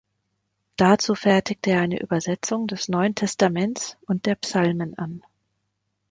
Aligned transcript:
Dazu 0.77 1.13
fertigte 1.13 1.69
er 1.69 1.81
eine 1.81 2.01
Übersetzung 2.01 2.65
des 2.65 2.87
Neuen 2.89 3.13
Testaments 3.13 3.97
und 4.07 4.25
der 4.25 4.33
Psalmen 4.33 4.97
an. 4.97 5.21